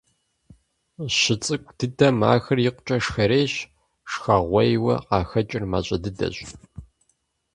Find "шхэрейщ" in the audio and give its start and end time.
3.03-3.53